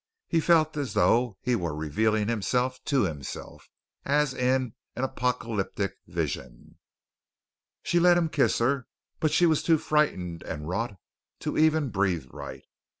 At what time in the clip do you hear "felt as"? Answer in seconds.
0.39-0.93